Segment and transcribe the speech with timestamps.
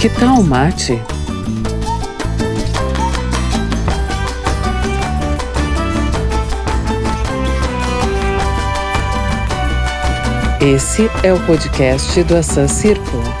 [0.00, 0.98] Que tal mate?
[10.58, 13.39] Esse é o podcast do Assan Círculo.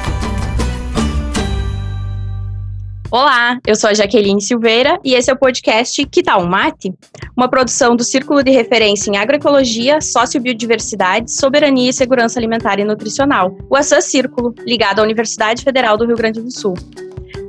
[3.12, 6.94] Olá, eu sou a Jaqueline Silveira e esse é o podcast Que Tal um Mate?
[7.36, 13.58] Uma produção do Círculo de Referência em Agroecologia, Sociobiodiversidade, Soberania e Segurança Alimentar e Nutricional,
[13.68, 16.74] o Assan Círculo, ligado à Universidade Federal do Rio Grande do Sul.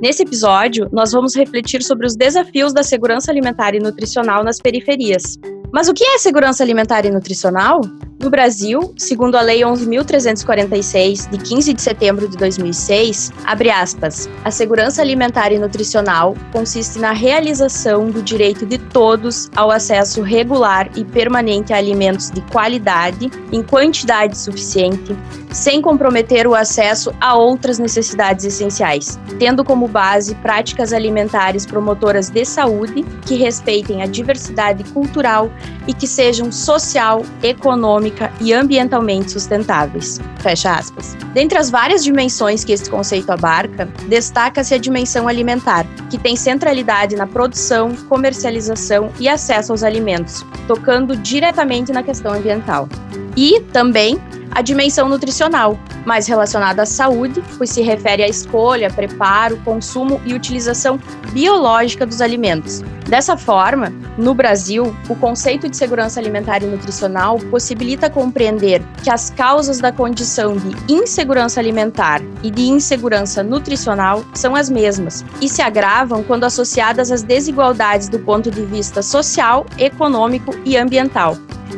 [0.00, 5.38] Nesse episódio, nós vamos refletir sobre os desafios da segurança alimentar e nutricional nas periferias.
[5.72, 7.82] Mas o que é segurança alimentar e nutricional?
[8.22, 14.50] No Brasil, segundo a Lei 11.346, de 15 de setembro de 2006, abre aspas, a
[14.52, 21.04] segurança alimentar e nutricional consiste na realização do direito de todos ao acesso regular e
[21.04, 25.16] permanente a alimentos de qualidade, em quantidade suficiente,
[25.50, 32.44] sem comprometer o acesso a outras necessidades essenciais, tendo como base práticas alimentares promotoras de
[32.44, 35.50] saúde que respeitem a diversidade cultural
[35.88, 40.20] e que sejam social, econômica, econômica e ambientalmente sustentáveis.
[40.40, 41.16] Fecha aspas.
[41.32, 47.16] Dentre as várias dimensões que esse conceito abarca, destaca-se a dimensão alimentar, que tem centralidade
[47.16, 52.88] na produção, comercialização e acesso aos alimentos, tocando diretamente na questão ambiental.
[53.36, 54.20] E também
[54.52, 60.34] a dimensão nutricional, mais relacionada à saúde, pois se refere à escolha, preparo, consumo e
[60.34, 61.00] utilização
[61.32, 62.82] biológica dos alimentos.
[63.08, 69.30] Dessa forma, no Brasil, o conceito de segurança alimentar e nutricional possibilita compreender que as
[69.30, 75.62] causas da condição de insegurança alimentar e de insegurança nutricional são as mesmas e se
[75.62, 81.36] agravam quando associadas às desigualdades do ponto de vista social, econômico e ambiental.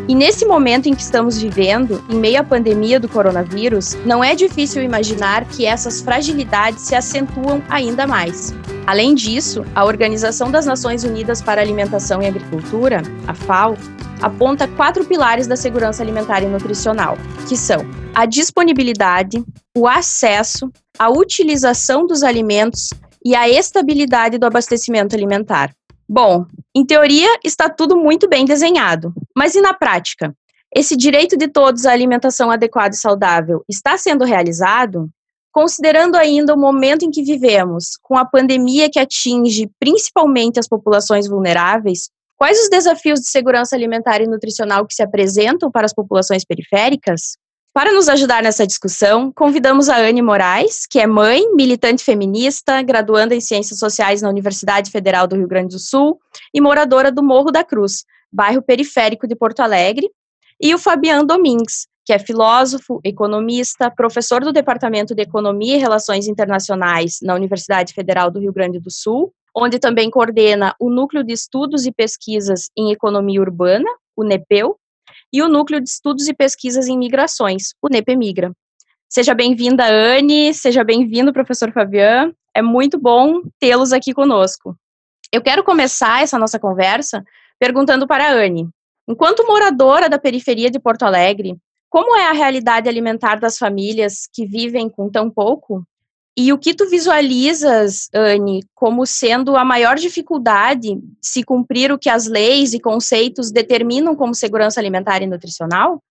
[0.09, 4.34] E nesse momento em que estamos vivendo, em meio à pandemia do coronavírus, não é
[4.34, 8.55] difícil imaginar que essas fragilidades se acentuam ainda mais.
[8.86, 13.77] Além disso, a Organização das Nações Unidas para Alimentação e Agricultura, a FAO,
[14.20, 17.17] aponta quatro pilares da segurança alimentar e nutricional,
[17.48, 17.79] que são
[18.14, 19.42] a disponibilidade,
[19.77, 22.91] o acesso, a utilização dos alimentos
[23.24, 25.70] e a estabilidade do abastecimento alimentar.
[26.09, 30.35] Bom, em teoria está tudo muito bem desenhado, mas e na prática?
[30.75, 35.09] Esse direito de todos à alimentação adequada e saudável está sendo realizado?
[35.53, 41.29] Considerando ainda o momento em que vivemos, com a pandemia que atinge principalmente as populações
[41.29, 46.45] vulneráveis, quais os desafios de segurança alimentar e nutricional que se apresentam para as populações
[46.45, 47.36] periféricas?
[47.74, 53.35] Para nos ajudar nessa discussão, convidamos a Anne Moraes, que é mãe, militante feminista, graduanda
[53.35, 56.20] em Ciências Sociais na Universidade Federal do Rio Grande do Sul
[56.55, 60.08] e moradora do Morro da Cruz, bairro periférico de Porto Alegre,
[60.62, 66.29] e o Fabiano Domingues, que é filósofo, economista, professor do Departamento de Economia e Relações
[66.29, 71.33] Internacionais na Universidade Federal do Rio Grande do Sul, onde também coordena o Núcleo de
[71.33, 74.77] Estudos e Pesquisas em Economia Urbana, o NEPEU,
[75.34, 78.52] e o Núcleo de Estudos e Pesquisas em Migrações, o NEPEMIGRA.
[79.08, 82.33] Seja bem-vinda, Anne, seja bem-vindo, professor Fabian.
[82.55, 84.77] É muito bom tê-los aqui conosco.
[85.33, 87.24] Eu quero começar essa nossa conversa
[87.58, 88.68] perguntando para a Anne.
[89.08, 91.56] Enquanto moradora da periferia de Porto Alegre,
[91.90, 95.84] como é a realidade alimentar das famílias que vivem com tão pouco?
[96.36, 102.11] E o que tu visualizas, Anne, como sendo a maior dificuldade se cumprir o que
[102.11, 106.02] as leis e conceitos determinam como segurança alimentar e nutricional?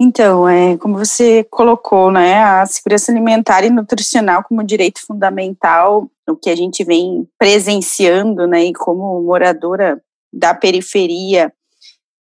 [0.00, 6.34] Então, é, como você colocou, né, a segurança alimentar e nutricional como direito fundamental, o
[6.34, 11.52] que a gente vem presenciando, né, e como moradora da periferia,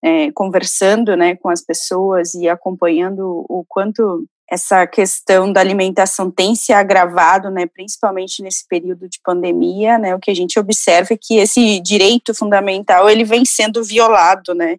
[0.04, 6.56] é, conversando, né, com as pessoas e acompanhando o quanto essa questão da alimentação tem
[6.56, 11.18] se agravado, né, principalmente nesse período de pandemia, né, o que a gente observa é
[11.22, 14.78] que esse direito fundamental, ele vem sendo violado, né,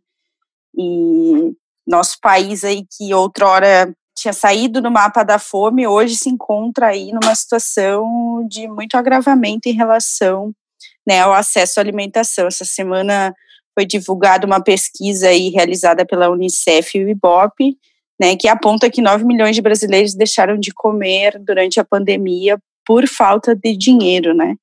[0.76, 1.52] e
[1.86, 7.10] nosso país aí que outrora tinha saído do mapa da fome, hoje se encontra aí
[7.12, 10.52] numa situação de muito agravamento em relação,
[11.06, 12.46] né, ao acesso à alimentação.
[12.46, 13.34] Essa semana
[13.74, 17.76] foi divulgada uma pesquisa aí realizada pela Unicef e o IBOP,
[18.20, 23.08] né, que aponta que 9 milhões de brasileiros deixaram de comer durante a pandemia por
[23.08, 24.56] falta de dinheiro, né?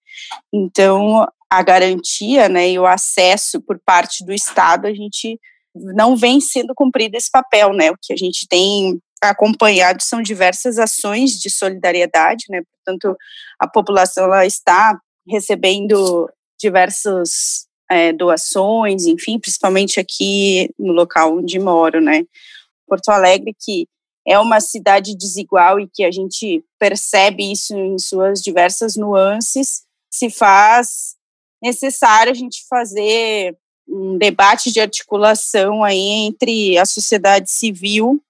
[0.54, 5.40] Então, a garantia, né, e o acesso por parte do Estado, a gente
[5.74, 7.90] não vem sendo cumprido esse papel, né?
[7.90, 12.62] O que a gente tem acompanhado são diversas ações de solidariedade, né?
[12.86, 13.18] Portanto,
[13.60, 22.02] a população ela está recebendo diversas é, doações, enfim, principalmente aqui no local onde moro,
[22.02, 22.24] né?
[22.88, 23.88] Porto Alegre, que
[24.26, 30.30] é uma cidade desigual e que a gente percebe isso em suas diversas nuances, se
[30.30, 31.16] faz
[31.62, 33.56] necessário a gente fazer
[33.88, 38.22] um debate de articulação aí entre a sociedade civil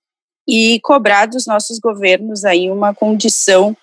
[0.48, 3.76] e cobrar dos nossos governos aí uma condição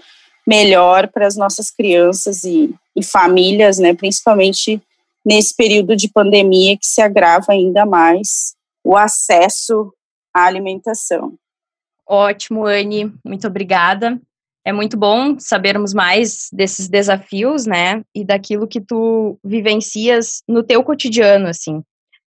[0.47, 4.81] melhor para as nossas crianças e, e famílias, né, principalmente
[5.25, 8.55] nesse período de pandemia que se agrava ainda mais
[8.85, 9.93] o acesso
[10.35, 11.35] à alimentação.
[12.07, 14.21] Ótimo, Anne, muito obrigada.
[14.67, 20.83] É muito bom sabermos mais desses desafios, né, e daquilo que tu vivencias no teu
[20.83, 21.83] cotidiano, assim.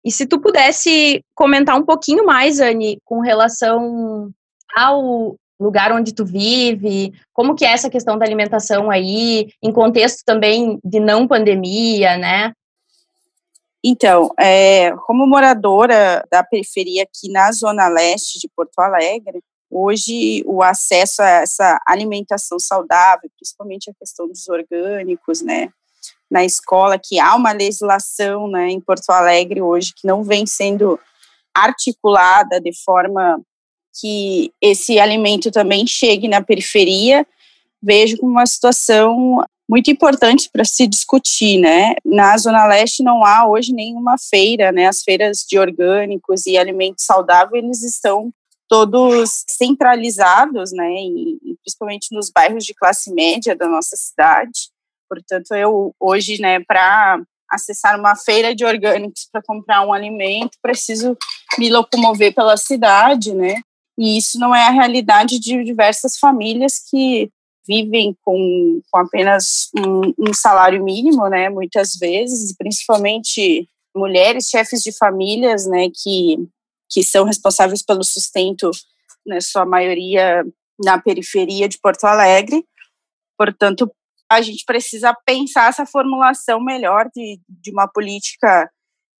[0.04, 4.31] E se tu pudesse comentar um pouquinho mais, Anne, com relação
[4.75, 10.22] ao lugar onde tu vive, como que é essa questão da alimentação aí, em contexto
[10.25, 12.52] também de não pandemia, né?
[13.84, 20.62] Então, é, como moradora da periferia aqui na zona leste de Porto Alegre, hoje o
[20.62, 25.69] acesso a essa alimentação saudável, principalmente a questão dos orgânicos, né,
[26.31, 30.99] na escola, que há uma legislação, né, em Porto Alegre hoje que não vem sendo
[31.55, 33.40] articulada de forma
[34.00, 37.26] que esse alimento também chegue na periferia,
[37.82, 41.95] vejo como uma situação muito importante para se discutir, né?
[42.05, 44.87] Na Zona Leste não há hoje nenhuma feira, né?
[44.87, 48.31] As feiras de orgânicos e alimentos saudáveis, eles estão
[48.69, 50.93] todos centralizados, né?
[50.93, 54.69] E, principalmente nos bairros de classe média da nossa cidade.
[55.09, 61.17] Portanto, eu hoje, né, para acessar uma feira de orgânicos para comprar um alimento, preciso
[61.59, 63.55] me locomover pela cidade, né?
[63.99, 67.31] E isso não é a realidade de diversas famílias que
[67.67, 74.91] vivem com, com apenas um, um, salário mínimo, né, muitas vezes, principalmente mulheres, chefes de
[74.97, 76.37] famílias, né, que,
[76.91, 78.70] que são responsáveis pelo sustento,
[79.26, 80.44] na né, sua maioria
[80.82, 82.64] na periferia de Porto Alegre.
[83.38, 83.91] Portanto,
[84.31, 88.70] a gente precisa pensar essa formulação melhor de, de uma política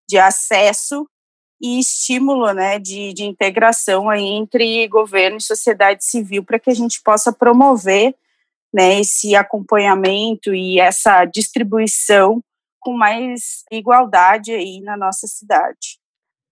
[0.09, 1.07] de acesso
[1.61, 6.73] e estímulo né, de, de integração aí entre governo e sociedade civil para que a
[6.73, 8.15] gente possa promover
[8.73, 12.41] né, esse acompanhamento e essa distribuição
[12.79, 15.99] com mais igualdade aí na nossa cidade.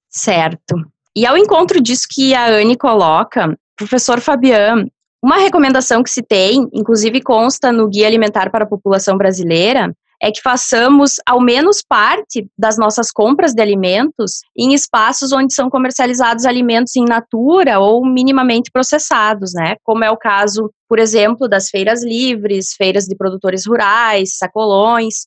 [0.09, 0.75] Certo.
[1.15, 4.85] E ao encontro disso que a Anne coloca, professor Fabian,
[5.23, 10.31] uma recomendação que se tem, inclusive consta no Guia Alimentar para a População Brasileira, é
[10.31, 16.45] que façamos ao menos parte das nossas compras de alimentos em espaços onde são comercializados
[16.45, 19.75] alimentos em natura ou minimamente processados, né?
[19.83, 25.25] Como é o caso, por exemplo, das feiras livres, feiras de produtores rurais, sacolões.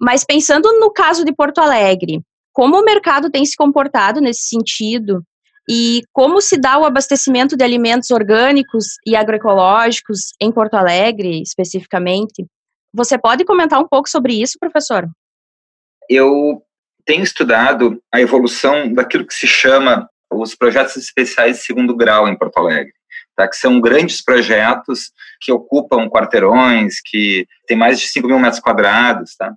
[0.00, 2.20] Mas pensando no caso de Porto Alegre,
[2.52, 5.22] como o mercado tem se comportado nesse sentido
[5.68, 12.46] e como se dá o abastecimento de alimentos orgânicos e agroecológicos em Porto Alegre, especificamente?
[12.96, 15.06] Você pode comentar um pouco sobre isso, professor?
[16.08, 16.62] Eu
[17.04, 22.36] tenho estudado a evolução daquilo que se chama os projetos especiais de segundo grau em
[22.36, 22.94] Porto Alegre.
[23.36, 25.12] Tá, que são grandes projetos
[25.42, 29.52] que ocupam quarteirões, que têm mais de 5 mil metros quadrados, tá?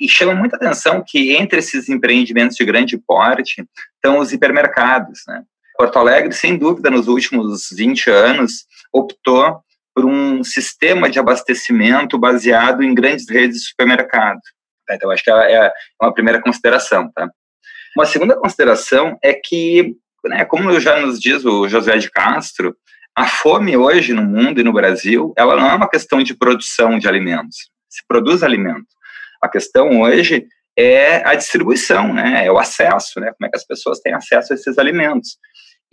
[0.00, 3.66] E chama muita atenção que entre esses empreendimentos de grande porte
[3.96, 5.42] estão os hipermercados, né?
[5.76, 9.63] Porto Alegre, sem dúvida, nos últimos 20 anos, optou
[9.94, 14.40] por um sistema de abastecimento baseado em grandes redes de supermercado.
[14.86, 14.94] Tá?
[14.94, 15.72] Então, acho que é, é
[16.02, 17.10] uma primeira consideração.
[17.14, 17.28] Tá?
[17.96, 22.76] Uma segunda consideração é que, né, como já nos diz o José de Castro,
[23.16, 26.98] a fome hoje no mundo e no Brasil, ela não é uma questão de produção
[26.98, 27.70] de alimentos.
[27.88, 28.86] Se produz alimento.
[29.40, 30.46] A questão hoje
[30.76, 32.44] é a distribuição, né?
[32.44, 33.32] É o acesso, né?
[33.38, 35.38] Como é que as pessoas têm acesso a esses alimentos?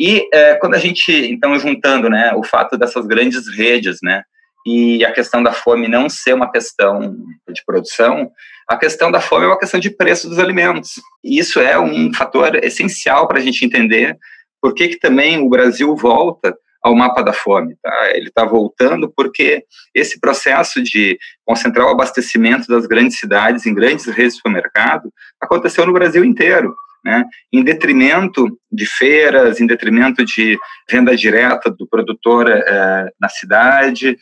[0.01, 4.23] E é, quando a gente, então, juntando né, o fato dessas grandes redes, né,
[4.65, 7.15] e a questão da fome não ser uma questão
[7.47, 8.31] de produção,
[8.67, 10.93] a questão da fome é uma questão de preço dos alimentos.
[11.23, 14.17] E isso é um fator essencial para a gente entender
[14.59, 17.75] por que, que também o Brasil volta ao mapa da fome.
[17.79, 18.09] Tá?
[18.15, 21.15] Ele está voltando porque esse processo de
[21.45, 26.75] concentrar o abastecimento das grandes cidades em grandes redes de supermercado aconteceu no Brasil inteiro
[27.03, 30.57] né, em detrimento de feiras, em detrimento de
[30.89, 34.17] venda direta do produtor é, na cidade.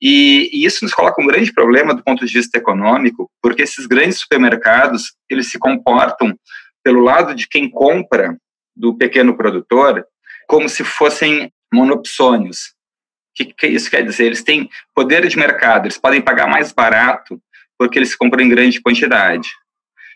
[0.00, 3.86] E, e, isso nos coloca um grande problema do ponto de vista econômico, porque esses
[3.86, 6.36] grandes supermercados eles se comportam
[6.82, 8.36] pelo lado de quem compra
[8.76, 10.04] do pequeno produtor
[10.46, 12.74] como se fossem monopsônios.
[13.30, 14.26] O que, que isso quer dizer?
[14.26, 17.40] Eles têm poder de mercado, eles podem pagar mais barato
[17.78, 19.48] porque eles compram em grande quantidade.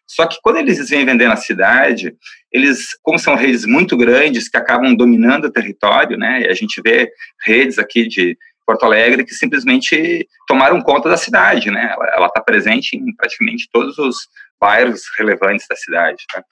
[0.08, 2.14] Só que quando eles vêm vender na cidade,
[2.50, 6.42] eles, como são redes muito grandes que acabam dominando o território, né?
[6.42, 7.10] E a gente vê
[7.44, 8.36] redes aqui de
[8.66, 11.94] Porto Alegre que simplesmente tomaram conta da cidade, né?
[12.14, 14.16] Ela está presente em praticamente todos os
[14.60, 16.24] bairros relevantes da cidade.
[16.32, 16.42] Tá?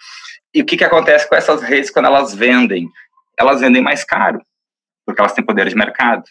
[0.54, 2.88] E o que, que acontece com essas redes quando elas vendem?
[3.38, 4.40] Elas vendem mais caro,
[5.04, 6.24] porque elas têm poder de mercado.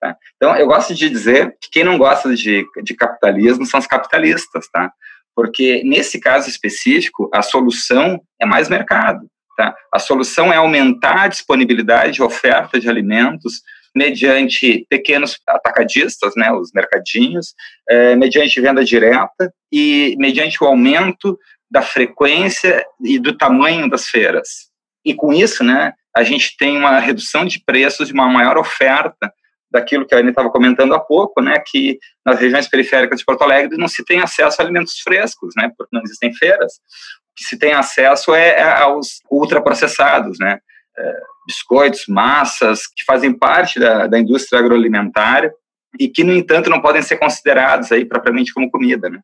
[0.00, 0.16] Tá?
[0.36, 4.68] Então, eu gosto de dizer que quem não gosta de, de capitalismo são os capitalistas,
[4.68, 4.92] tá?
[5.34, 9.26] Porque nesse caso específico, a solução é mais mercado.
[9.56, 9.74] Tá?
[9.92, 13.62] A solução é aumentar a disponibilidade e oferta de alimentos
[13.94, 17.54] mediante pequenos atacadistas, né, os mercadinhos,
[17.88, 21.38] é, mediante venda direta e mediante o aumento
[21.70, 24.68] da frequência e do tamanho das feiras.
[25.04, 29.32] E com isso, né, a gente tem uma redução de preços e uma maior oferta
[29.74, 33.42] daquilo que a Anne estava comentando há pouco, né, que nas regiões periféricas de Porto
[33.42, 36.74] Alegre não se tem acesso a alimentos frescos, né, porque não existem feiras.
[36.74, 40.60] O que se tem acesso é, é aos ultraprocessados, né,
[40.96, 45.50] é, biscoitos, massas, que fazem parte da, da indústria agroalimentar
[45.98, 49.18] e que, no entanto, não podem ser considerados aí propriamente como comida, né.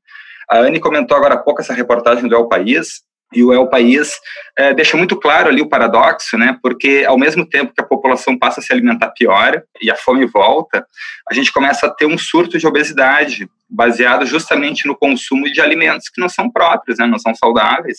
[0.51, 4.13] A Anne comentou agora há pouco essa reportagem do El País, e o El País
[4.59, 6.59] é, deixa muito claro ali o paradoxo, né?
[6.63, 10.27] Porque ao mesmo tempo que a população passa a se alimentar pior e a fome
[10.27, 10.85] volta,
[11.31, 16.09] a gente começa a ter um surto de obesidade baseado justamente no consumo de alimentos
[16.09, 17.07] que não são próprios, né?
[17.07, 17.99] Não são saudáveis,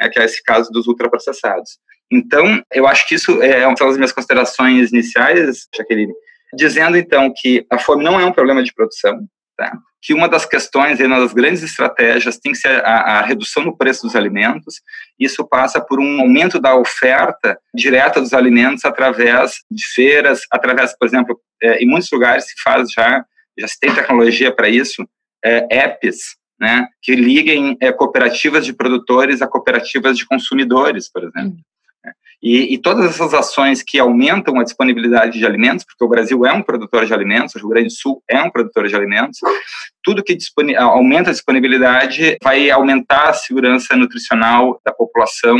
[0.00, 0.08] né?
[0.08, 1.78] que é esse caso dos ultraprocessados.
[2.10, 6.12] Então, eu acho que isso é, são as minhas considerações iniciais, Jaqueline,
[6.54, 9.20] dizendo então que a fome não é um problema de produção,
[9.56, 9.78] tá?
[10.02, 13.76] Que uma das questões, uma das grandes estratégias tem que ser a, a, redução no
[13.76, 14.76] preço dos alimentos.
[15.18, 21.06] Isso passa por um aumento da oferta direta dos alimentos através de feiras, através, por
[21.06, 23.24] exemplo, é, em muitos lugares se faz já,
[23.58, 25.06] já se tem tecnologia para isso,
[25.44, 31.58] é, apps, né, que liguem é, cooperativas de produtores a cooperativas de consumidores, por exemplo.
[32.42, 36.52] E, e, todas essas ações que aumentam a disponibilidade de alimentos, porque o Brasil é
[36.52, 39.38] um produtor de alimentos, o Rio Grande do Sul é um produtor de alimentos,
[40.02, 40.36] tudo que
[40.78, 45.58] aumenta a disponibilidade vai aumentar a segurança nutricional da população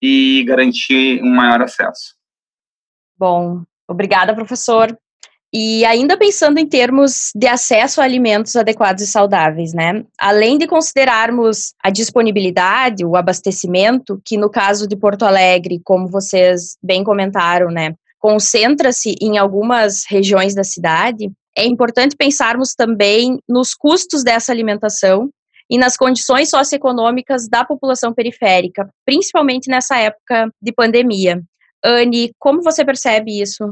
[0.00, 2.14] e garantir um maior acesso.
[3.18, 4.96] Bom, obrigada, professor.
[5.52, 10.04] E ainda pensando em termos de acesso a alimentos adequados e saudáveis, né?
[10.16, 16.76] Além de considerarmos a disponibilidade, o abastecimento, que no caso de Porto Alegre, como vocês
[16.80, 24.22] bem comentaram, né, concentra-se em algumas regiões da cidade, é importante pensarmos também nos custos
[24.22, 25.30] dessa alimentação
[25.68, 31.42] e nas condições socioeconômicas da população periférica, principalmente nessa época de pandemia.
[31.84, 33.64] Anne, como você percebe isso?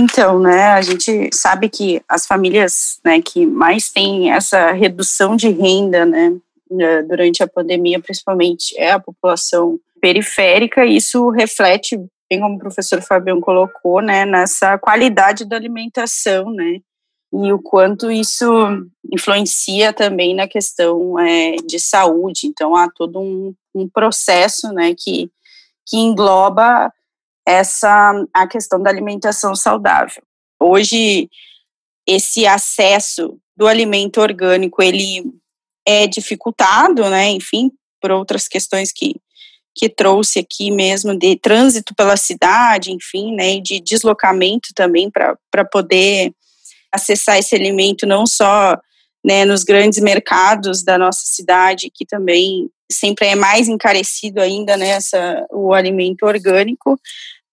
[0.00, 5.48] Então, né, a gente sabe que as famílias, né, que mais têm essa redução de
[5.48, 6.36] renda, né,
[6.70, 11.96] eh, durante a pandemia, principalmente, é a população periférica, e isso reflete,
[12.30, 16.78] bem como o professor Fabião colocou, né, nessa qualidade da alimentação, né,
[17.32, 18.46] e o quanto isso
[19.12, 22.46] influencia também na questão é, de saúde.
[22.46, 25.28] Então, há todo um, um processo, né, que,
[25.84, 26.92] que engloba
[27.48, 30.22] essa a questão da alimentação saudável.
[30.60, 31.30] Hoje
[32.06, 35.24] esse acesso do alimento orgânico ele
[35.86, 37.30] é dificultado, né?
[37.30, 39.16] Enfim, por outras questões que
[39.74, 46.32] que trouxe aqui mesmo de trânsito pela cidade, enfim, né, de deslocamento também para poder
[46.92, 48.76] acessar esse alimento não só
[49.24, 54.98] né, nos grandes mercados da nossa cidade, que também sempre é mais encarecido ainda né,
[55.52, 56.98] o alimento orgânico,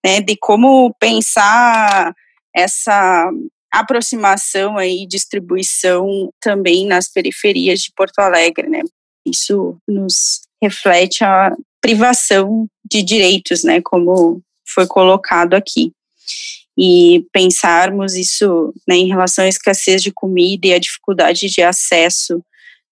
[0.05, 2.13] né, de como pensar
[2.55, 3.31] essa
[3.71, 8.83] aproximação aí, distribuição também nas periferias de Porto Alegre, né?
[9.25, 15.91] Isso nos reflete a privação de direitos, né, como foi colocado aqui.
[16.77, 22.43] E pensarmos isso né, em relação à escassez de comida e a dificuldade de acesso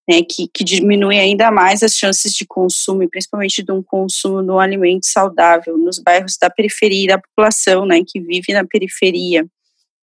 [0.10, 4.43] né, que, que diminui ainda mais as chances de consumo, e principalmente de um consumo
[4.43, 9.45] de um alimento saudável nos bairros da periferia da população, né, que vive na periferia.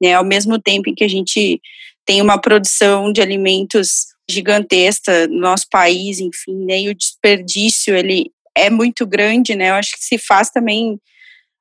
[0.03, 1.61] Né, ao mesmo tempo em que a gente
[2.07, 8.33] tem uma produção de alimentos gigantesca no nosso país, enfim, né, e o desperdício ele
[8.57, 10.99] é muito grande, né, eu acho que se faz também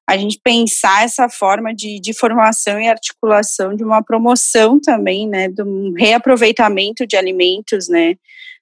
[0.10, 5.48] a gente pensar essa forma de, de formação e articulação de uma promoção também, né,
[5.48, 8.16] do reaproveitamento de alimentos, né,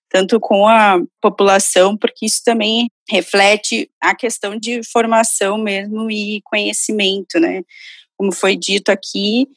[0.09, 7.39] tanto com a população, porque isso também reflete a questão de formação mesmo e conhecimento,
[7.39, 7.63] né,
[8.17, 9.47] como foi dito aqui,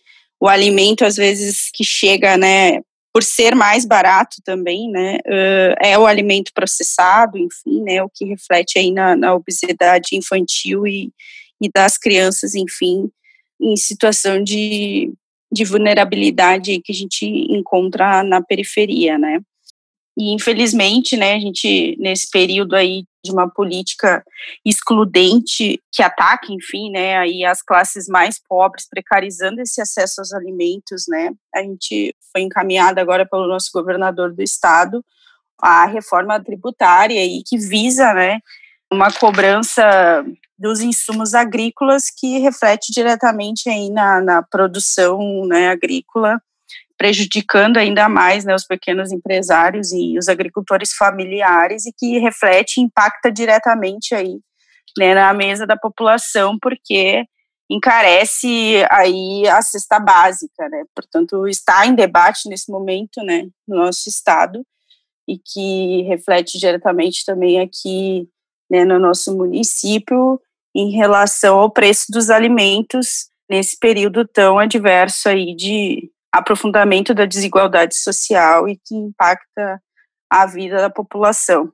[0.41, 2.83] o alimento às vezes que chega, né,
[3.13, 5.19] por ser mais barato também, né,
[5.83, 11.13] é o alimento processado, enfim, né, o que reflete aí na, na obesidade infantil e,
[11.61, 13.11] e das crianças, enfim,
[13.61, 15.13] em situação de,
[15.53, 19.41] de vulnerabilidade que a gente encontra na periferia, né.
[20.19, 24.25] E infelizmente, né, a gente nesse período aí de uma política
[24.65, 31.05] excludente que ataca, enfim, né, aí as classes mais pobres, precarizando esse acesso aos alimentos,
[31.09, 35.05] né, a gente foi encaminhada agora pelo nosso governador do estado
[35.63, 38.41] a reforma tributária aí que visa, né,
[38.91, 40.25] uma cobrança
[40.61, 46.41] dos insumos agrícolas que reflete diretamente aí na, na produção, né, agrícola
[46.99, 53.33] prejudicando ainda mais né, os pequenos empresários e os agricultores familiares e que reflete impacta
[53.33, 54.39] diretamente aí
[54.99, 57.25] né, na mesa da população, porque
[57.71, 60.85] encarece aí a cesta básica, né?
[60.95, 64.63] Portanto, está em debate nesse momento, né, no nosso estado
[65.27, 68.29] e que reflete diretamente também aqui,
[68.71, 70.39] né, no nosso município
[70.75, 77.97] em relação ao preço dos alimentos nesse período tão adverso aí de aprofundamento da desigualdade
[77.97, 79.83] social e que impacta
[80.31, 81.73] a vida da população.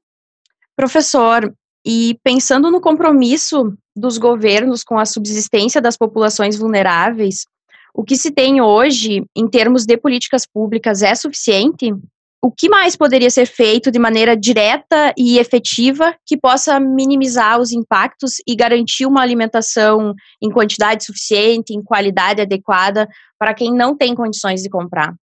[0.74, 1.52] Professor,
[1.84, 7.46] e pensando no compromisso dos governos com a subsistência das populações vulneráveis,
[7.94, 11.94] o que se tem hoje em termos de políticas públicas é suficiente?
[12.42, 17.72] O que mais poderia ser feito de maneira direta e efetiva que possa minimizar os
[17.72, 24.14] impactos e garantir uma alimentação em quantidade suficiente, em qualidade adequada para quem não tem
[24.14, 25.14] condições de comprar?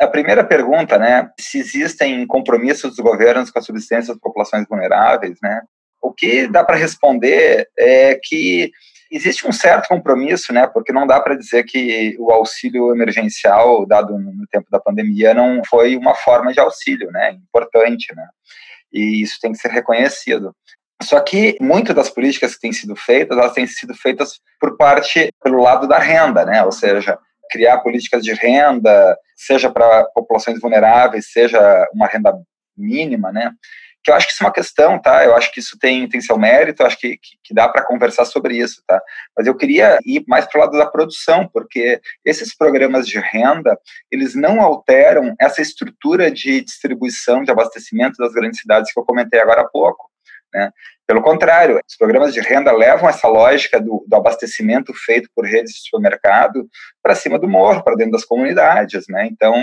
[0.00, 5.38] A primeira pergunta, né, se existem compromissos dos governos com a subsistência das populações vulneráveis,
[5.42, 5.62] né?
[6.00, 8.70] O que dá para responder é que
[9.10, 10.66] existe um certo compromisso, né?
[10.66, 15.62] Porque não dá para dizer que o auxílio emergencial dado no tempo da pandemia não
[15.68, 17.32] foi uma forma de auxílio, né?
[17.32, 18.26] Importante, né?
[18.92, 20.54] E isso tem que ser reconhecido.
[21.02, 25.32] Só que muitas das políticas que têm sido feitas, elas têm sido feitas por parte
[25.42, 26.64] pelo lado da renda, né?
[26.64, 27.18] Ou seja,
[27.50, 32.34] criar políticas de renda, seja para populações vulneráveis, seja uma renda
[32.76, 33.52] mínima, né?
[34.02, 35.24] Que eu acho que isso é uma questão, tá?
[35.24, 38.24] Eu acho que isso tem, tem seu mérito, acho que, que, que dá para conversar
[38.24, 39.00] sobre isso, tá?
[39.36, 43.78] Mas eu queria ir mais para o lado da produção, porque esses programas de renda,
[44.10, 49.40] eles não alteram essa estrutura de distribuição, de abastecimento das grandes cidades que eu comentei
[49.40, 50.08] agora há pouco,
[50.52, 50.70] né?
[51.08, 55.72] Pelo contrário, os programas de renda levam essa lógica do, do abastecimento feito por redes
[55.72, 56.68] de supermercado
[57.02, 59.06] para cima do morro, para dentro das comunidades.
[59.08, 59.26] Né?
[59.26, 59.54] Então,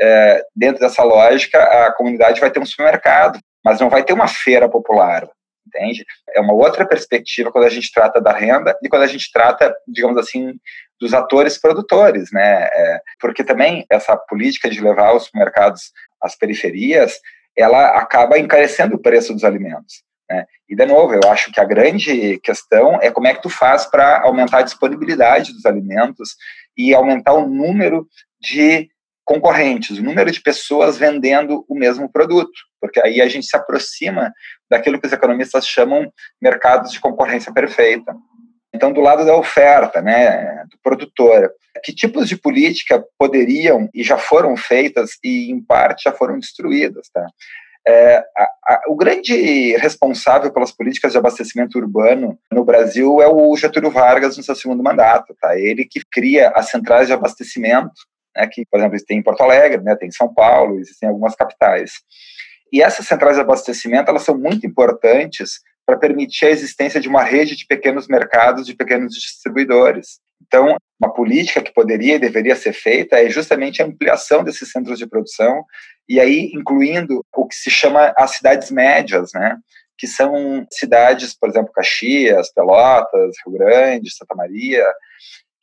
[0.00, 4.28] é, dentro dessa lógica, a comunidade vai ter um supermercado, mas não vai ter uma
[4.28, 5.28] feira popular,
[5.66, 6.04] entende?
[6.34, 9.74] É uma outra perspectiva quando a gente trata da renda e quando a gente trata,
[9.86, 10.54] digamos assim,
[11.00, 12.64] dos atores produtores, né?
[12.64, 17.18] É, porque também essa política de levar os supermercados às periferias,
[17.56, 20.02] ela acaba encarecendo o preço dos alimentos.
[20.30, 20.44] Né?
[20.68, 23.86] E, de novo, eu acho que a grande questão é como é que tu faz
[23.86, 26.36] para aumentar a disponibilidade dos alimentos
[26.76, 28.06] e aumentar o número
[28.40, 28.88] de
[29.28, 34.32] concorrentes, o número de pessoas vendendo o mesmo produto, porque aí a gente se aproxima
[34.70, 36.10] daquilo que os economistas chamam
[36.40, 38.16] mercados de concorrência perfeita.
[38.74, 41.52] Então, do lado da oferta, né, do produtor,
[41.84, 47.10] que tipos de política poderiam e já foram feitas e, em parte, já foram destruídas,
[47.12, 47.26] tá?
[47.86, 53.54] É, a, a, o grande responsável pelas políticas de abastecimento urbano no Brasil é o
[53.56, 55.58] Getúlio Vargas no seu segundo mandato, tá?
[55.58, 57.92] Ele que cria as centrais de abastecimento
[58.38, 61.34] né, que, por exemplo, tem em Porto Alegre, né, tem em São Paulo, existem algumas
[61.34, 61.92] capitais.
[62.72, 67.22] E essas centrais de abastecimento, elas são muito importantes para permitir a existência de uma
[67.22, 70.20] rede de pequenos mercados, de pequenos distribuidores.
[70.46, 74.98] Então, uma política que poderia e deveria ser feita é justamente a ampliação desses centros
[74.98, 75.64] de produção,
[76.08, 79.56] e aí incluindo o que se chama as cidades médias, né?
[79.98, 84.86] que são cidades, por exemplo, Caxias, Pelotas, Rio Grande, Santa Maria,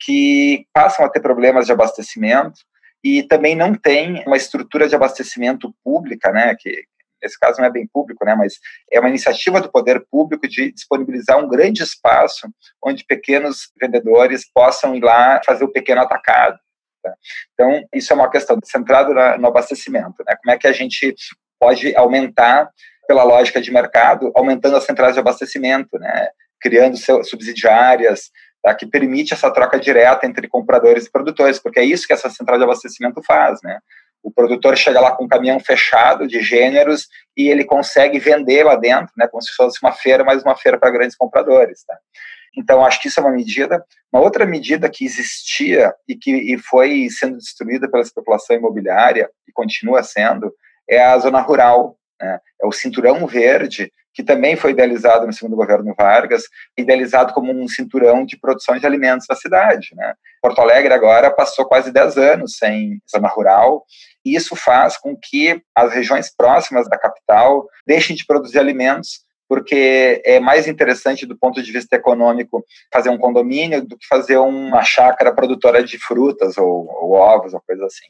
[0.06, 2.60] que passam a ter problemas de abastecimento
[3.02, 6.84] e também não tem uma estrutura de abastecimento pública, né, que
[7.20, 8.54] nesse caso não é bem público, né, mas
[8.92, 12.48] é uma iniciativa do poder público de disponibilizar um grande espaço
[12.84, 16.56] onde pequenos vendedores possam ir lá fazer o pequeno atacado.
[17.02, 17.12] Tá?
[17.52, 21.14] Então, isso é uma questão centrada no abastecimento, né, como é que a gente
[21.58, 22.70] pode aumentar
[23.08, 26.28] pela lógica de mercado, aumentando as centrais de abastecimento, né,
[26.60, 28.30] criando subsidiárias,
[28.66, 32.28] tá, que permite essa troca direta entre compradores e produtores, porque é isso que essa
[32.28, 33.78] central de abastecimento faz, né?
[34.24, 38.74] O produtor chega lá com um caminhão fechado de gêneros e ele consegue vender lá
[38.74, 41.96] dentro, né, como se fosse uma feira, mas uma feira para grandes compradores, tá?
[42.58, 43.84] Então, acho que isso é uma medida.
[44.12, 49.52] Uma outra medida que existia e que e foi sendo destruída pela especulação imobiliária e
[49.52, 50.52] continua sendo
[50.90, 52.38] é a zona rural, né?
[52.62, 56.44] é o cinturão verde, que também foi idealizado no segundo governo Vargas,
[56.76, 59.88] idealizado como um cinturão de produção de alimentos na cidade.
[59.94, 60.14] Né?
[60.40, 63.84] Porto Alegre agora passou quase 10 anos sem zona rural,
[64.24, 70.22] e isso faz com que as regiões próximas da capital deixem de produzir alimentos porque
[70.24, 74.82] é mais interessante do ponto de vista econômico fazer um condomínio do que fazer uma
[74.82, 78.06] chácara produtora de frutas ou, ou ovos ou coisa assim.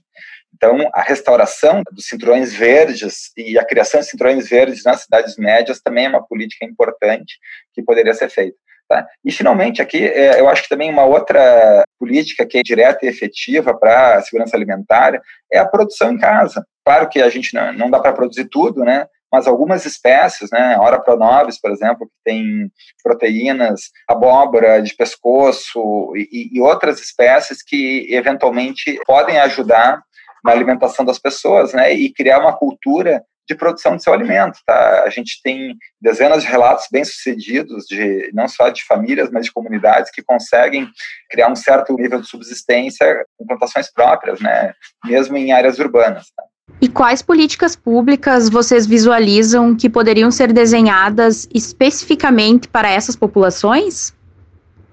[0.55, 5.81] Então, a restauração dos cinturões verdes e a criação de cinturões verdes nas cidades médias
[5.81, 7.38] também é uma política importante
[7.75, 8.57] que poderia ser feita.
[8.88, 9.07] Tá?
[9.25, 13.09] E, finalmente, aqui, é, eu acho que também uma outra política que é direta e
[13.09, 15.20] efetiva para a segurança alimentar
[15.53, 16.64] é a produção em casa.
[16.85, 19.07] Claro que a gente não, não dá para produzir tudo, né?
[19.37, 22.72] Mas algumas espécies, né, Ora pronobis, por exemplo, que tem
[23.03, 25.79] proteínas, abóbora de pescoço
[26.16, 30.03] e, e outras espécies que eventualmente podem ajudar
[30.42, 35.05] na alimentação das pessoas, né, e criar uma cultura de produção de seu alimento, tá?
[35.05, 40.11] A gente tem dezenas de relatos bem-sucedidos de não só de famílias, mas de comunidades
[40.11, 40.88] que conseguem
[41.31, 44.72] criar um certo nível de subsistência com plantações próprias, né,
[45.05, 46.25] mesmo em áreas urbanas.
[46.35, 46.42] Tá?
[46.81, 54.15] E quais políticas públicas vocês visualizam que poderiam ser desenhadas especificamente para essas populações?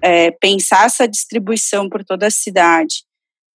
[0.00, 3.04] É, pensar essa distribuição por toda a cidade,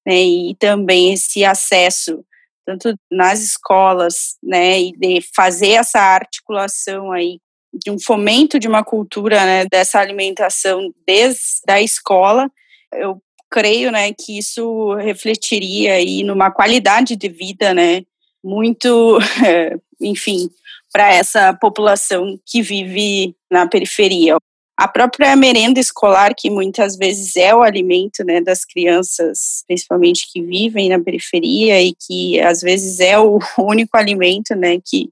[0.06, 2.24] né, e também esse acesso
[2.66, 7.40] tanto nas escolas, né, e de fazer essa articulação aí
[7.74, 12.50] de um fomento de uma cultura, né, dessa alimentação desde a escola,
[12.94, 18.04] eu creio, né, que isso refletiria aí numa qualidade de vida, né,
[18.44, 19.20] muito,
[20.02, 20.50] enfim,
[20.92, 24.38] para essa população que vive na periferia.
[24.78, 30.42] A própria merenda escolar, que muitas vezes é o alimento né, das crianças, principalmente que
[30.42, 35.10] vivem na periferia e que às vezes é o único alimento né, que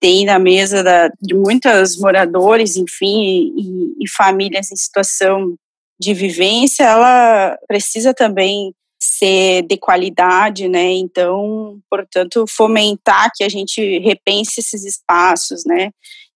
[0.00, 5.56] tem na mesa da, de muitos moradores, enfim, e, e famílias em situação
[6.00, 8.74] de vivência, ela precisa também
[9.22, 10.92] ser de qualidade, né?
[10.92, 15.90] Então, portanto, fomentar que a gente repense esses espaços, né?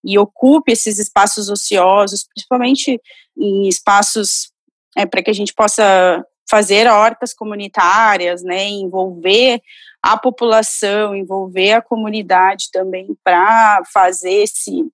[0.07, 3.01] e ocupe esses espaços ociosos, principalmente
[3.37, 4.53] em espaços
[4.97, 9.61] é, para que a gente possa fazer hortas comunitárias, né, envolver
[10.01, 14.85] a população, envolver a comunidade também para fazer esse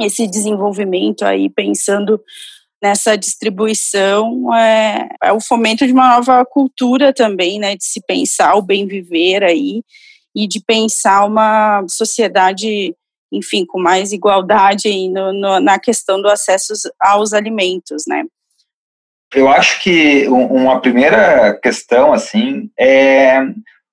[0.00, 2.18] esse desenvolvimento aí pensando
[2.82, 8.54] nessa distribuição é, é, o fomento de uma nova cultura também, né, de se pensar
[8.54, 9.82] o bem viver aí
[10.34, 12.94] e de pensar uma sociedade
[13.32, 18.24] enfim, com mais igualdade no, no, na questão do acesso aos alimentos, né?
[19.32, 23.38] Eu acho que uma primeira questão, assim, é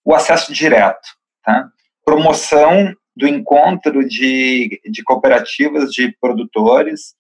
[0.04, 1.08] o acesso direto,
[1.44, 1.70] tá?
[2.04, 7.14] Promoção do encontro de, de cooperativas de produtores,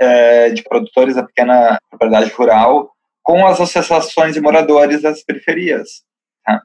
[0.00, 2.90] é, de produtores da pequena propriedade rural,
[3.22, 6.02] com as associações de moradores das periferias.
[6.44, 6.62] Tá?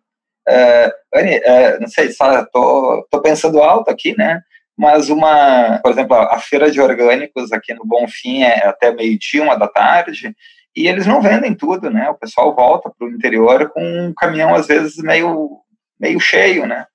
[0.48, 4.42] É, Anny, é, não sei, estou tô pensando alto aqui, né?
[4.78, 9.56] mas uma, por exemplo, a feira de orgânicos aqui no Bonfim é até meio-dia, uma
[9.56, 10.36] da tarde,
[10.76, 12.10] e eles não vendem tudo, né?
[12.10, 15.60] O pessoal volta para o interior com um caminhão, às vezes, meio,
[16.00, 16.86] meio cheio, né?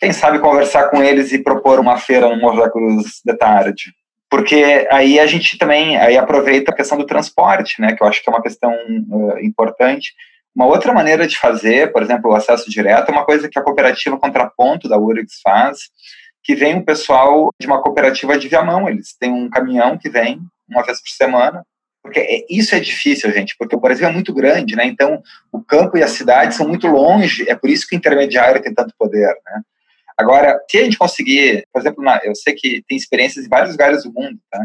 [0.00, 3.92] Quem sabe conversar com eles e propor uma feira no Morro da Cruz de tarde.
[4.32, 7.94] Porque aí a gente também aí aproveita a questão do transporte, né?
[7.94, 10.14] Que eu acho que é uma questão uh, importante.
[10.56, 13.62] Uma outra maneira de fazer, por exemplo, o acesso direto, é uma coisa que a
[13.62, 15.80] cooperativa Contraponto da URGS faz,
[16.42, 18.88] que vem um pessoal de uma cooperativa de Viamão.
[18.88, 21.62] Eles têm um caminhão que vem uma vez por semana.
[22.02, 24.86] Porque é, isso é difícil, gente, porque o Brasil é muito grande, né?
[24.86, 28.62] Então, o campo e a cidade são muito longe, é por isso que o intermediário
[28.62, 29.60] tem tanto poder, né?
[30.18, 34.04] Agora, se a gente conseguir, por exemplo, eu sei que tem experiências em vários lugares
[34.04, 34.60] do mundo, tá?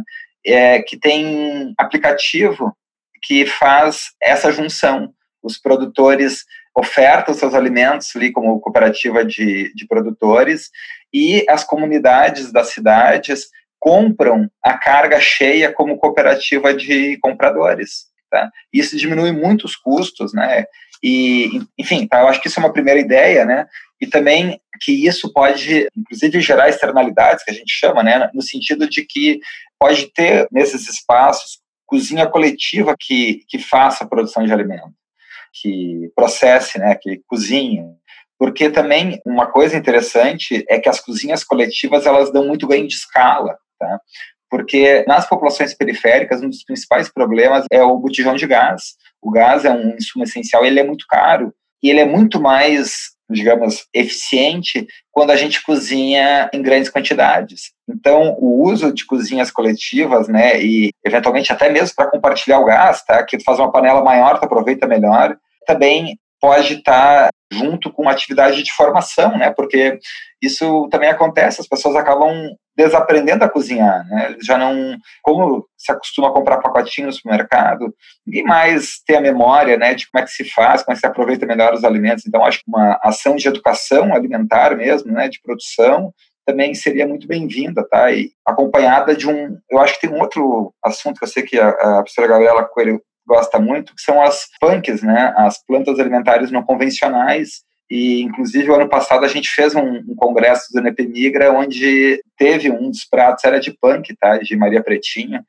[0.46, 2.76] É, que tem aplicativo
[3.24, 5.14] que faz essa junção.
[5.44, 10.70] Os produtores ofertam seus alimentos ali como cooperativa de, de produtores
[11.14, 13.48] e as comunidades das cidades
[13.80, 18.06] compram a carga cheia como cooperativa de compradores.
[18.30, 18.50] Tá?
[18.72, 20.66] Isso diminui muito os custos, né?
[21.02, 23.68] E, enfim, tá, eu acho que isso é uma primeira ideia, né?
[24.00, 28.30] E também que isso pode, inclusive, gerar externalidades, que a gente chama, né?
[28.34, 29.40] No sentido de que
[29.80, 34.94] pode ter nesses espaços cozinha coletiva que, que faça a produção de alimento
[35.62, 37.84] que processe, né, que cozinhe.
[38.38, 42.94] Porque também uma coisa interessante é que as cozinhas coletivas elas dão muito ganho de
[42.94, 44.00] escala, tá?
[44.50, 48.96] porque nas populações periféricas, um dos principais problemas é o botijão de gás.
[49.22, 53.17] O gás é um insumo essencial, ele é muito caro e ele é muito mais
[53.30, 57.72] digamos, eficiente quando a gente cozinha em grandes quantidades.
[57.90, 63.04] Então, o uso de cozinhas coletivas, né, e eventualmente até mesmo para compartilhar o gás,
[63.04, 68.04] tá, que tu faz uma panela maior, tu aproveita melhor, também pode estar junto com
[68.04, 69.52] uma atividade de formação, né?
[69.52, 70.00] Porque
[70.42, 72.32] isso também acontece, as pessoas acabam
[72.78, 74.36] desaprendendo a cozinhar, né?
[74.42, 77.92] Já não, como se acostuma a comprar pacotinho no supermercado,
[78.26, 81.00] ninguém mais tem a memória, né, de como é que se faz, como é que
[81.00, 82.26] se aproveita melhor os alimentos.
[82.28, 86.13] Então, acho que uma ação de educação alimentar mesmo, né, de produção,
[86.46, 88.12] também seria muito bem-vinda, tá?
[88.12, 91.60] E acompanhada de um, eu acho que tem um outro assunto que eu sei que
[91.60, 96.50] a, a professora Gabriela Coelho gosta muito, que são as punks, né, as plantas alimentares
[96.52, 101.08] não convencionais, e, inclusive, o ano passado a gente fez um, um congresso do NP
[101.08, 105.43] Migra, onde teve um dos pratos, era de punk, tá, de Maria Pretinha,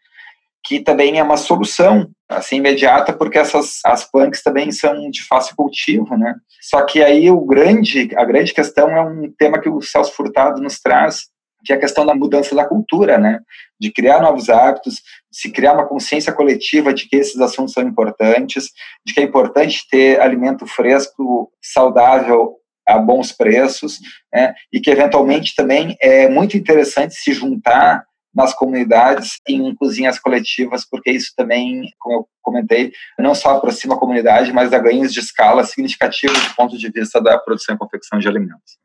[0.64, 5.57] que também é uma solução, assim, imediata, porque essas, as punks também são de fácil
[5.57, 6.35] cultivo, né.
[6.61, 10.61] Só que aí o grande, a grande questão é um tema que o Celso Furtado
[10.61, 11.29] nos traz,
[11.64, 13.40] que é a questão da mudança da cultura, né?
[13.79, 18.71] De criar novos hábitos, se criar uma consciência coletiva de que esses assuntos são importantes,
[19.05, 23.99] de que é importante ter alimento fresco, saudável, a bons preços,
[24.33, 24.55] né?
[24.73, 31.11] E que eventualmente também é muito interessante se juntar nas comunidades em cozinhas coletivas, porque
[31.11, 35.64] isso também, como eu comentei, não só aproxima a comunidade, mas dá ganhos de escala
[35.64, 38.79] significativos do ponto de vista da produção e confecção de alimentos.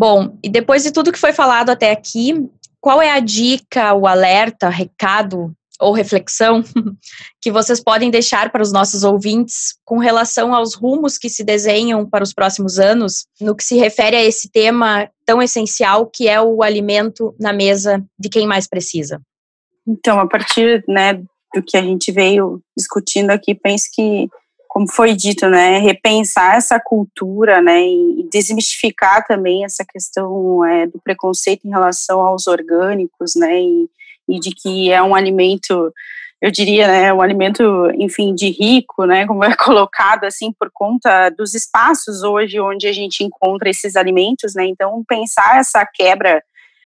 [0.00, 2.32] Bom, e depois de tudo que foi falado até aqui,
[2.80, 6.64] qual é a dica, o alerta, recado ou reflexão
[7.38, 12.08] que vocês podem deixar para os nossos ouvintes com relação aos rumos que se desenham
[12.08, 16.40] para os próximos anos, no que se refere a esse tema tão essencial que é
[16.40, 19.20] o alimento na mesa de quem mais precisa?
[19.86, 21.22] Então, a partir né,
[21.54, 24.30] do que a gente veio discutindo aqui, penso que
[24.70, 31.00] como foi dito, né, repensar essa cultura, né, e desmistificar também essa questão é, do
[31.02, 33.90] preconceito em relação aos orgânicos, né, e,
[34.28, 35.92] e, de que é um alimento,
[36.40, 41.30] eu diria, né, um alimento, enfim, de rico, né, como é colocado assim por conta
[41.30, 46.44] dos espaços hoje onde a gente encontra esses alimentos, né, então pensar essa quebra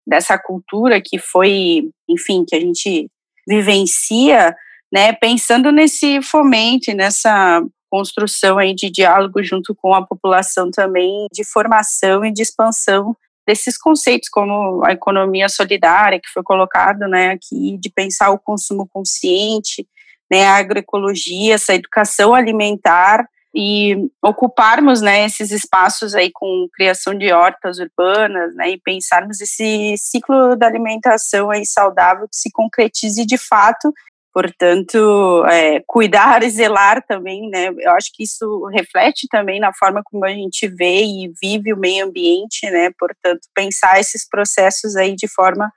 [0.06, 3.10] dessa cultura que foi, enfim, que a gente
[3.48, 4.54] vivencia
[4.94, 11.42] né, pensando nesse fomento, nessa construção aí de diálogo junto com a população também, de
[11.42, 17.76] formação e de expansão desses conceitos como a economia solidária que foi colocado, né, aqui
[17.76, 19.84] de pensar o consumo consciente,
[20.30, 27.32] né, a agroecologia, essa educação alimentar e ocuparmos, né, esses espaços aí com criação de
[27.32, 33.36] hortas urbanas, né, e pensarmos esse ciclo da alimentação aí saudável que se concretize de
[33.36, 33.92] fato
[34.34, 37.68] Portanto, é, cuidar e zelar também, né?
[37.78, 41.78] Eu acho que isso reflete também na forma como a gente vê e vive o
[41.78, 42.90] meio ambiente, né?
[42.98, 45.72] Portanto, pensar esses processos aí de forma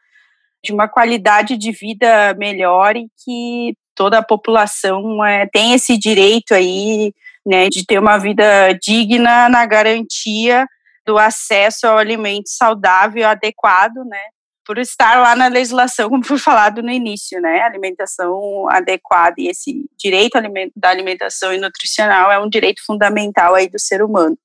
[0.63, 6.55] de uma qualidade de vida melhor e que toda a população é, tem esse direito
[6.55, 7.13] aí,
[7.45, 10.67] né, de ter uma vida digna na garantia
[11.05, 14.21] do acesso ao alimento saudável adequado, né,
[14.67, 17.61] por estar lá na legislação, como foi falado no início, né?
[17.61, 20.37] Alimentação adequada e esse direito
[20.75, 24.37] da alimentação e nutricional é um direito fundamental aí do ser humano.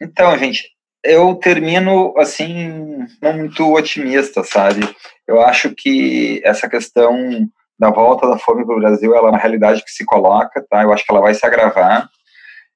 [0.00, 0.70] Então, gente,
[1.02, 4.80] eu termino assim não muito otimista, sabe?
[5.26, 9.38] Eu acho que essa questão da volta da fome para o Brasil ela é uma
[9.38, 10.84] realidade que se coloca, tá?
[10.84, 12.08] Eu acho que ela vai se agravar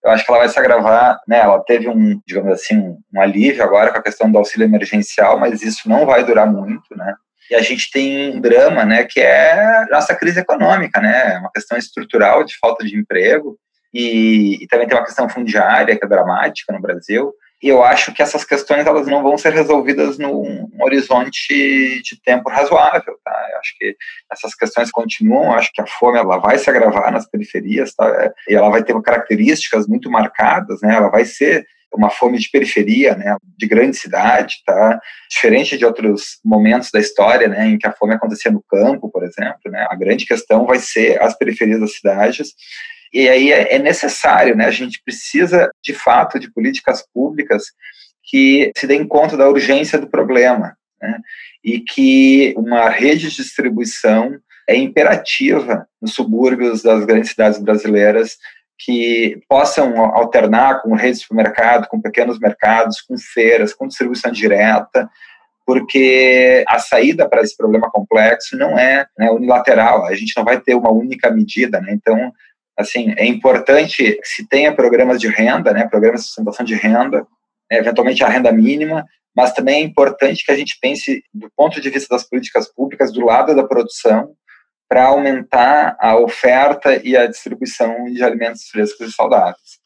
[0.05, 1.39] eu acho que ela vai se agravar, né?
[1.39, 5.63] Ela teve um, digamos assim, um alívio agora com a questão do auxílio emergencial, mas
[5.63, 7.15] isso não vai durar muito, né?
[7.51, 11.37] E a gente tem um drama, né, que é nossa crise econômica, né?
[11.39, 13.59] Uma questão estrutural de falta de emprego
[13.93, 17.33] e, e também tem uma questão fundiária que é dramática no Brasil.
[17.63, 22.49] E eu acho que essas questões elas não vão ser resolvidas num horizonte de tempo
[22.49, 23.49] razoável, tá?
[23.53, 23.97] Eu acho que
[24.33, 28.33] essas questões continuam, acho que a fome ela vai se agravar nas periferias, tá?
[28.49, 30.95] E ela vai ter características muito marcadas, né?
[30.95, 35.01] Ela vai ser uma fome de periferia, né, de grande cidade, tá?
[35.29, 39.25] Diferente de outros momentos da história, né, em que a fome acontecia no campo, por
[39.25, 39.87] exemplo, né?
[39.91, 42.55] A grande questão vai ser as periferias das cidades
[43.13, 44.67] e aí é, é necessário, né?
[44.67, 47.65] A gente precisa, de fato, de políticas públicas
[48.25, 51.19] que se deem conta da urgência do problema, né?
[51.65, 58.37] E que uma rede de distribuição é imperativa nos subúrbios das grandes cidades brasileiras
[58.79, 65.11] que possam alternar com redes de supermercado, com pequenos mercados, com feiras, com distribuição direta,
[65.67, 70.59] porque a saída para esse problema complexo não é né, unilateral, a gente não vai
[70.61, 71.93] ter uma única medida, né?
[71.93, 72.33] Então,
[72.77, 77.27] assim, é importante que se tenha programas de renda, né, programas de sustentação de renda,
[77.71, 79.05] né, eventualmente a renda mínima,
[79.37, 83.13] mas também é importante que a gente pense do ponto de vista das políticas públicas
[83.13, 84.35] do lado da produção
[84.89, 89.79] para aumentar a oferta e a distribuição de alimentos frescos e saudáveis.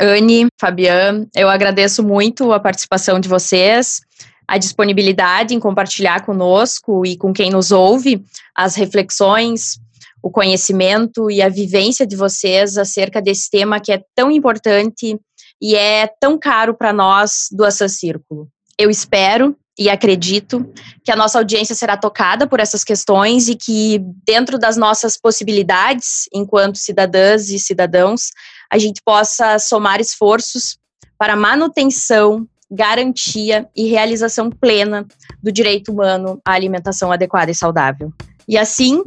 [0.00, 4.00] Anne, Fabian, eu agradeço muito a participação de vocês,
[4.48, 9.78] a disponibilidade em compartilhar conosco e com quem nos ouve as reflexões,
[10.26, 15.16] o conhecimento e a vivência de vocês acerca desse tema que é tão importante
[15.62, 18.48] e é tão caro para nós do Ação Círculo.
[18.76, 20.68] Eu espero e acredito
[21.04, 26.24] que a nossa audiência será tocada por essas questões e que, dentro das nossas possibilidades,
[26.34, 28.32] enquanto cidadãs e cidadãos,
[28.68, 30.76] a gente possa somar esforços
[31.16, 35.06] para manutenção, garantia e realização plena
[35.40, 38.12] do direito humano à alimentação adequada e saudável.
[38.48, 39.02] E assim,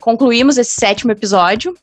[0.00, 1.74] concluímos esse sétimo episódio.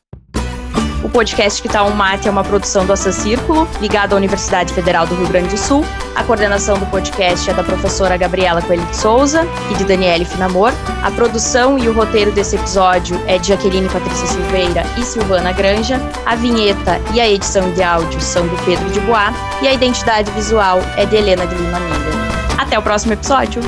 [1.02, 4.74] O podcast Que Tá um Mate é uma produção do Aça Círculo, ligado à Universidade
[4.74, 5.84] Federal do Rio Grande do Sul.
[6.14, 10.72] A coordenação do podcast é da professora Gabriela Coelho de Souza e de Daniele Finamor.
[11.02, 16.00] A produção e o roteiro desse episódio é de Jaqueline Patrícia Silveira e Silvana Granja.
[16.26, 20.30] A vinheta e a edição de áudio são do Pedro de Bois e a identidade
[20.32, 22.58] visual é de Helena de Lima Minga.
[22.58, 23.62] Até o próximo episódio!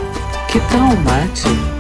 [0.49, 1.80] Que tal mate?